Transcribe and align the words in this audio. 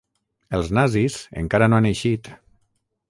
Els 0.59 0.71
nazis 0.77 1.17
encara 1.43 1.67
no 1.75 1.81
han 1.81 1.89
eixit. 1.91 2.33